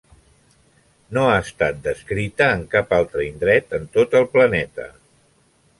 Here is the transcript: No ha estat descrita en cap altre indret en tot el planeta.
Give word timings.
No 1.17 1.25
ha 1.33 1.35
estat 1.43 1.77
descrita 1.89 2.49
en 2.57 2.65
cap 2.73 2.99
altre 3.01 3.27
indret 3.29 3.79
en 3.81 3.87
tot 3.99 4.21
el 4.23 4.29
planeta. 4.37 4.93